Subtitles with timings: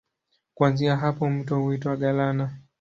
[0.53, 2.57] Kuanzia hapa mto huitwa Galana.